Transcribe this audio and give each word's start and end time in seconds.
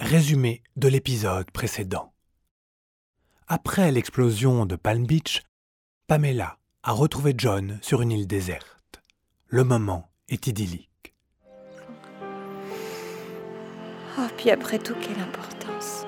Résumé 0.00 0.62
de 0.76 0.86
l'épisode 0.86 1.50
précédent. 1.50 2.12
Après 3.48 3.90
l'explosion 3.90 4.64
de 4.64 4.76
Palm 4.76 5.04
Beach, 5.04 5.42
Pamela 6.06 6.58
a 6.84 6.92
retrouvé 6.92 7.34
John 7.36 7.80
sur 7.82 8.00
une 8.00 8.12
île 8.12 8.28
déserte. 8.28 9.02
Le 9.48 9.64
moment 9.64 10.08
est 10.28 10.46
idyllique. 10.46 11.14
Oh, 14.18 14.28
puis 14.36 14.50
après 14.50 14.78
tout, 14.78 14.94
quelle 14.94 15.18
importance. 15.18 16.06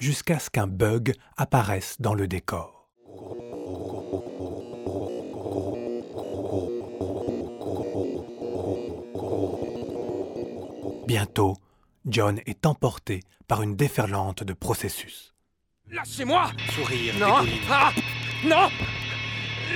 Jusqu'à 0.00 0.40
ce 0.40 0.50
qu'un 0.50 0.66
bug 0.66 1.14
apparaisse 1.36 2.00
dans 2.00 2.14
le 2.14 2.26
décor. 2.26 2.71
Bientôt, 11.22 11.56
John 12.04 12.40
est 12.46 12.66
emporté 12.66 13.20
par 13.46 13.62
une 13.62 13.76
déferlante 13.76 14.42
de 14.42 14.54
processus. 14.54 15.32
Lâchez-moi 15.88 16.50
Sourire 16.72 17.14
Non. 17.16 17.46
Ah 17.70 17.92
Non 18.44 18.68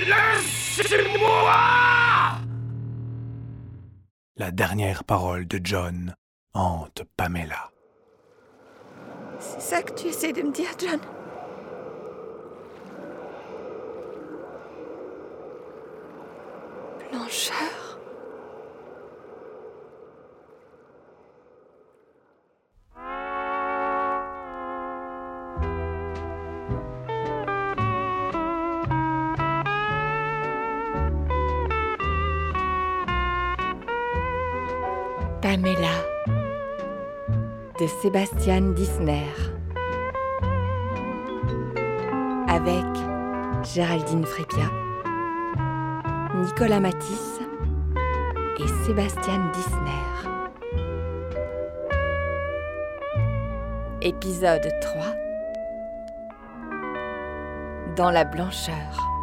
Lâchez-moi 0.09 1.53
La 4.35 4.51
dernière 4.51 5.05
parole 5.05 5.47
de 5.47 5.61
John 5.63 6.15
hante 6.53 7.03
Pamela. 7.15 7.71
C'est 9.39 9.61
ça 9.61 9.81
que 9.83 9.93
tu 9.93 10.07
essaies 10.07 10.33
de 10.33 10.41
me 10.41 10.51
dire, 10.51 10.71
John? 10.77 10.99
Blancheur? 17.09 17.76
Pamela 35.47 36.03
de 37.79 37.87
Sébastien 38.01 38.73
Disner 38.73 39.31
avec 42.49 42.83
Géraldine 43.63 44.25
Frépia, 44.25 44.69
Nicolas 46.35 46.81
Matisse 46.81 47.39
et 48.59 48.67
Sébastien 48.85 49.49
Disner. 49.53 50.29
Épisode 54.01 54.69
3 54.81 55.01
Dans 57.95 58.11
la 58.11 58.25
blancheur. 58.25 58.75
Blancheur. 58.75 59.16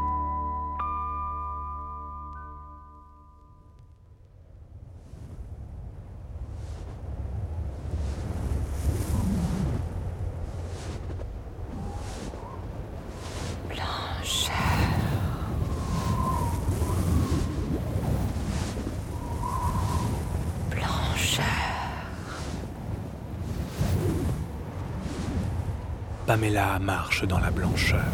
Pamela 26.34 26.80
marche 26.80 27.24
dans 27.28 27.38
la 27.38 27.52
blancheur. 27.52 28.12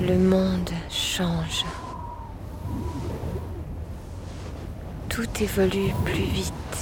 Le 0.00 0.16
monde 0.16 0.70
change. 0.88 1.64
Tout 5.08 5.26
évolue 5.40 5.92
plus 6.04 6.22
vite. 6.22 6.73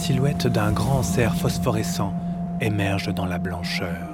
Silhouette 0.00 0.46
d'un 0.46 0.72
grand 0.72 1.02
cerf 1.02 1.34
phosphorescent 1.36 2.14
émerge 2.62 3.12
dans 3.14 3.26
la 3.26 3.38
blancheur. 3.38 4.08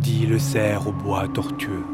Dit 0.00 0.26
le 0.26 0.38
cerf 0.38 0.86
au 0.86 0.92
bois 0.92 1.26
tortueux. 1.26 1.84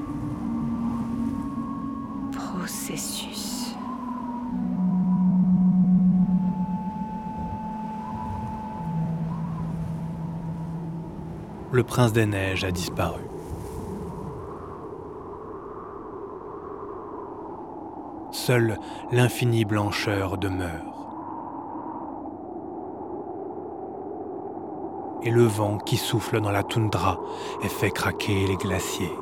Le 11.72 11.84
prince 11.84 12.12
des 12.12 12.26
neiges 12.26 12.64
a 12.64 12.72
disparu. 12.72 13.22
Seule 18.32 18.76
l'infinie 19.12 19.64
blancheur 19.64 20.36
demeure. 20.36 20.68
Et 25.22 25.30
le 25.30 25.44
vent 25.44 25.78
qui 25.78 25.96
souffle 25.96 26.40
dans 26.40 26.50
la 26.50 26.64
toundra 26.64 27.20
et 27.62 27.68
fait 27.68 27.90
craquer 27.90 28.46
les 28.48 28.56
glaciers. 28.56 29.12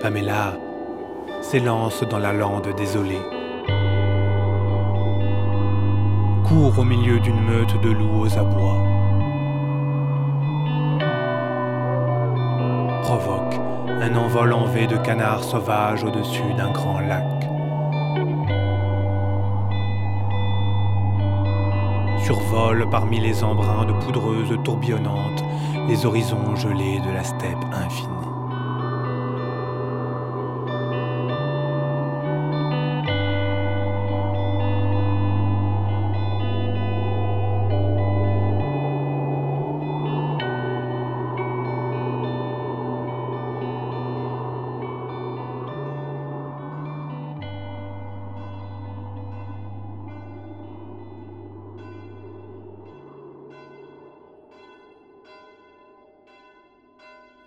Pamela 0.00 0.54
s'élance 1.40 2.04
dans 2.04 2.20
la 2.20 2.32
lande 2.32 2.68
désolée. 2.76 3.20
Court 6.46 6.78
au 6.78 6.84
milieu 6.84 7.18
d'une 7.18 7.40
meute 7.40 7.80
de 7.80 7.90
loups 7.90 8.26
aux 8.26 8.38
abois. 8.38 8.84
Provoque 13.02 13.54
un 14.00 14.14
envol 14.14 14.52
en 14.52 14.66
V 14.66 14.86
de 14.86 14.96
canards 14.98 15.42
sauvages 15.42 16.04
au-dessus 16.04 16.54
d'un 16.56 16.70
grand 16.70 17.00
lac. 17.00 17.24
Survole 22.24 22.88
parmi 22.88 23.18
les 23.18 23.42
embruns 23.42 23.84
de 23.84 23.94
poudreuse 23.94 24.56
tourbillonnantes 24.62 25.42
les 25.88 26.06
horizons 26.06 26.54
gelés 26.54 27.00
de 27.00 27.10
la 27.10 27.24
steppe 27.24 27.64
infinie. 27.72 28.27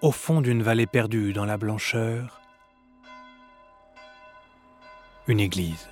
Au 0.01 0.11
fond 0.11 0.41
d'une 0.41 0.63
vallée 0.63 0.87
perdue 0.87 1.31
dans 1.31 1.45
la 1.45 1.57
blancheur, 1.57 2.41
une 5.27 5.39
église. 5.39 5.87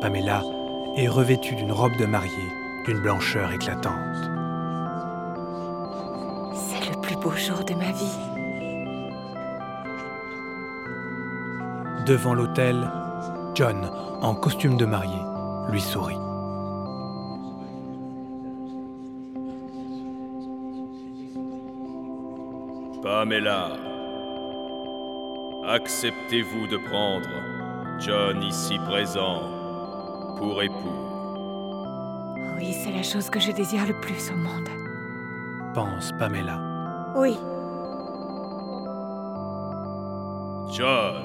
Pamela 0.00 0.42
est 0.96 1.06
revêtue 1.06 1.54
d'une 1.54 1.70
robe 1.70 1.96
de 1.98 2.06
mariée 2.06 2.32
d'une 2.84 2.98
blancheur 2.98 3.52
éclatante. 3.52 3.94
C'est 6.52 6.90
le 6.90 7.00
plus 7.00 7.14
beau 7.14 7.30
jour 7.36 7.62
de 7.64 7.74
ma 7.74 7.92
vie. 7.92 8.18
Devant 12.06 12.34
l'autel, 12.34 12.90
John, 13.54 13.88
en 14.20 14.34
costume 14.34 14.76
de 14.76 14.84
mariée, 14.84 15.27
lui 15.70 15.80
sourit. 15.80 16.16
Pamela, 23.02 23.70
acceptez-vous 25.66 26.66
de 26.66 26.76
prendre 26.88 27.28
John 28.00 28.42
ici 28.42 28.78
présent 28.86 30.36
pour 30.36 30.62
époux? 30.62 30.74
Oui, 32.56 32.72
c'est 32.72 32.92
la 32.92 33.02
chose 33.02 33.30
que 33.30 33.40
je 33.40 33.52
désire 33.52 33.86
le 33.86 33.98
plus 34.00 34.30
au 34.30 34.36
monde. 34.36 34.68
pense 35.74 36.12
Pamela. 36.18 36.60
Oui, 37.16 37.36
John, 40.70 41.22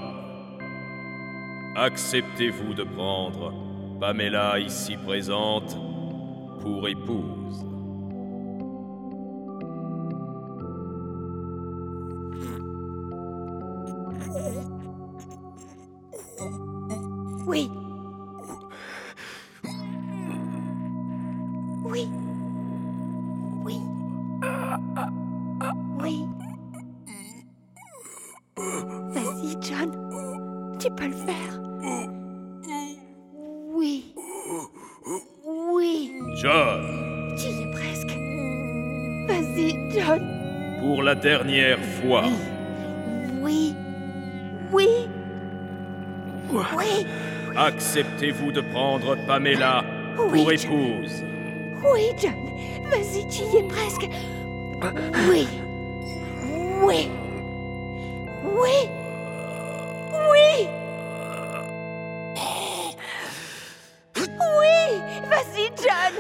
acceptez-vous 1.75 2.74
de 2.74 2.84
prendre 2.84 3.54
Pamela 4.03 4.59
ici 4.59 4.97
présente 4.97 5.77
pour 6.59 6.89
épouse 6.89 7.65
oui. 17.47 17.71
Oui. 21.85 22.09
Oui. 23.63 23.79
Oui. 26.01 26.25
Vas-y, 28.57 29.56
John. 29.61 30.75
Tu 30.77 30.89
peux 30.91 31.07
le 31.07 31.13
faire. 31.13 31.72
La 41.13 41.19
dernière 41.19 41.77
fois, 42.01 42.25
Oui. 43.39 43.75
Oui. 44.71 44.88
Oui. 46.51 47.06
acceptez-vous 47.56 48.51
de 48.51 48.62
prendre 48.62 49.15
Pamela 49.27 49.83
Oui, 50.18 50.42
pour 50.42 50.51
John. 50.51 50.71
épouse 50.71 51.24
Oui, 51.83 52.01
John. 52.19 52.33
Vas-y, 52.89 53.27
tu 53.30 53.44
y 53.44 53.57
es 53.60 53.68
presque. 53.68 54.10
Oui. 55.30 55.48
Oui. 56.81 57.10
Oui. 58.44 58.77
Oui. 60.30 60.68
Oui. 64.16 65.01
Vas-y, 65.30 65.69
John. 65.77 66.13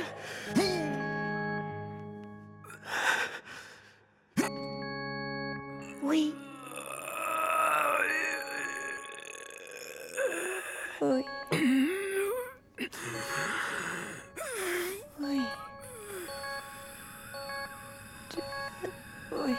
Oui. 19.43 19.55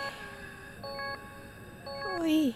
Oui. 2.21 2.55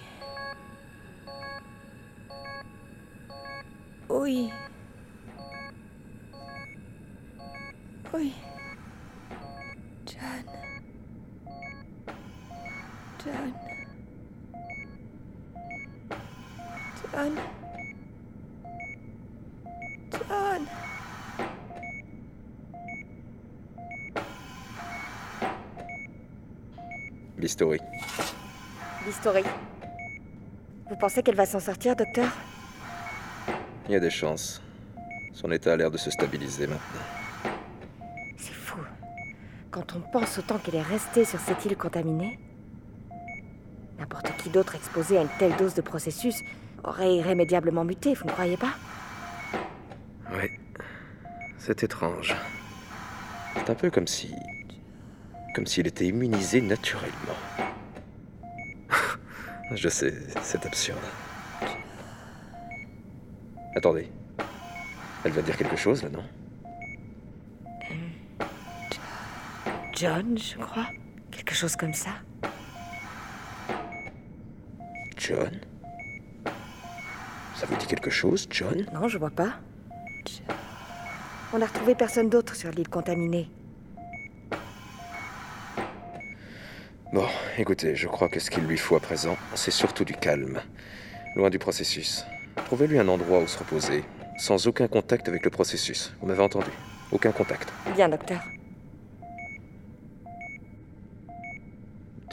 Oui. 4.09 4.51
Oui. 8.15 8.35
John. 10.07 10.45
John. 13.23 13.55
John. 17.13 17.39
John. 20.11 20.69
Bistouri. 27.39 27.79
L'historique. 29.07 29.47
Vous 30.91 30.97
pensez 30.97 31.23
qu'elle 31.23 31.37
va 31.37 31.47
s'en 31.47 31.61
sortir, 31.61 31.95
docteur? 31.95 32.29
Il 33.87 33.93
y 33.93 33.97
a 33.97 34.01
des 34.01 34.11
chances. 34.11 34.61
Son 35.33 35.53
état 35.53 35.73
a 35.73 35.77
l'air 35.77 35.91
de 35.91 35.99
se 35.99 36.11
stabiliser 36.11 36.67
maintenant. 36.67 37.53
C'est 38.37 38.53
fou. 38.53 38.81
Quand 39.71 39.95
on 39.95 40.01
pense 40.01 40.39
au 40.39 40.43
temps 40.43 40.59
qu'elle 40.59 40.77
est 40.77 40.83
restée 40.83 41.25
sur 41.25 41.39
cette 41.39 41.65
île 41.65 41.77
contaminée, 41.77 42.39
n'importe 43.99 44.37
qui 44.39 44.51
d'autre 44.51 44.75
exposé 44.75 45.19
à 45.19 45.23
une 45.23 45.29
telle 45.39 45.55
dose 45.57 45.75
de 45.75 45.83
processus 45.83 46.43
aurait 46.83 47.15
irrémédiablement 47.15 47.85
muté, 47.85 48.15
vous 48.15 48.25
ne 48.25 48.33
croyez 48.33 48.57
pas? 48.57 48.75
Oui. 50.33 50.51
C'est 51.59 51.83
étrange. 51.85 52.35
C'est 53.55 53.71
un 53.71 53.75
peu 53.75 53.91
comme 53.91 54.07
si. 54.07 54.35
Comme 55.59 55.67
s'il 55.67 55.89
était 55.89 56.07
immunisé 56.07 56.61
naturellement. 56.61 57.35
Je 59.75 59.89
sais, 59.89 60.15
c'est 60.41 60.65
absurde. 60.65 61.01
Attendez. 63.75 64.09
Elle 65.25 65.33
va 65.33 65.43
dire 65.43 65.57
quelque 65.57 65.75
chose 65.75 66.05
là, 66.05 66.11
non? 66.11 66.23
John, 69.97 70.39
je 70.39 70.59
crois. 70.59 70.87
Quelque 71.33 71.55
chose 71.57 71.75
comme 71.75 71.93
ça. 71.93 72.11
John? 75.17 75.51
Ça 77.57 77.67
vous 77.67 77.77
dit 77.79 77.87
quelque 77.89 78.11
chose, 78.11 78.47
John? 78.49 78.87
Non, 78.95 79.09
je 79.09 79.19
vois 79.19 79.31
pas. 79.31 79.59
John. 80.25 80.57
On 81.53 81.59
n'a 81.59 81.67
retrouvé 81.67 81.97
personne 81.97 82.31
d'autre 82.31 82.55
sur 82.55 82.71
l'île 82.71 82.89
contaminée. 82.89 83.51
Bon, 87.13 87.25
écoutez, 87.57 87.97
je 87.97 88.07
crois 88.07 88.29
que 88.29 88.39
ce 88.39 88.51
qu'il 88.51 88.65
lui 88.65 88.77
faut 88.77 88.95
à 88.97 89.01
présent, 89.01 89.37
c'est 89.55 89.71
surtout 89.71 90.05
du 90.05 90.13
calme. 90.15 90.61
Loin 91.37 91.49
du 91.49 91.59
processus. 91.59 92.27
Trouvez-lui 92.67 92.99
un 92.99 93.09
endroit 93.09 93.41
où 93.41 93.47
se 93.47 93.59
reposer, 93.59 94.05
sans 94.37 94.67
aucun 94.67 94.89
contact 94.89 95.27
avec 95.29 95.45
le 95.45 95.51
processus. 95.51 96.13
Vous 96.21 96.27
m'avez 96.27 96.43
entendu 96.43 96.71
Aucun 97.11 97.33
contact. 97.33 97.73
Bien, 97.95 98.09
docteur. 98.11 98.43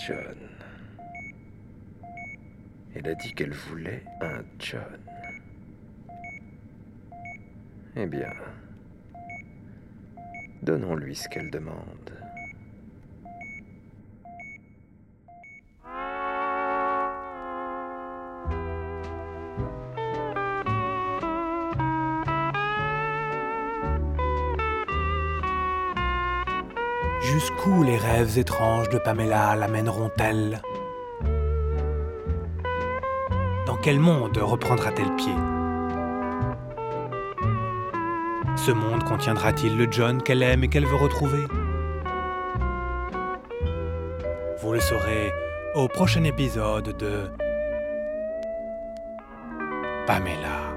John. 0.05 0.35
Elle 2.95 3.07
a 3.07 3.15
dit 3.15 3.33
qu'elle 3.33 3.53
voulait 3.53 4.03
un 4.21 4.43
John. 4.59 4.99
Eh 7.95 8.05
bien, 8.05 8.33
donnons-lui 10.63 11.15
ce 11.15 11.29
qu'elle 11.29 11.49
demande. 11.49 12.11
Jusqu'où 27.31 27.81
les 27.81 27.97
rêves 27.97 28.37
étranges 28.37 28.87
de 28.89 28.99
Pamela 28.99 29.55
l'amèneront-elles? 29.55 30.61
Dans 33.65 33.77
quel 33.77 33.99
monde 33.99 34.37
reprendra-t-elle 34.37 35.15
pied? 35.15 35.33
Ce 38.55 38.71
monde 38.71 39.03
contiendra-t-il 39.05 39.75
le 39.75 39.87
John 39.89 40.21
qu'elle 40.21 40.43
aime 40.43 40.63
et 40.65 40.67
qu'elle 40.67 40.85
veut 40.85 40.95
retrouver? 40.97 41.45
Vous 44.61 44.73
le 44.73 44.79
saurez 44.79 45.31
au 45.73 45.87
prochain 45.87 46.23
épisode 46.25 46.95
de 46.95 47.23
Pamela. 50.05 50.74